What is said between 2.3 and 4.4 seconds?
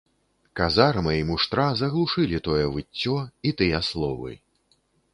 тое выццё і тыя словы.